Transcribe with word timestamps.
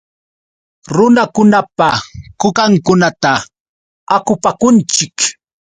Runakunapa 0.95 1.89
kukankunata 2.39 3.33
akupakunchik. 4.15 5.15